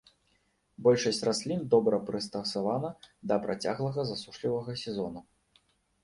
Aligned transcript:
Большасць 0.85 1.19
раслін 1.27 1.59
добра 1.73 1.99
прыстасавана 2.07 2.89
да 3.31 3.37
працяглага 3.43 4.05
засушлівага 4.13 4.71
сезона. 4.85 5.19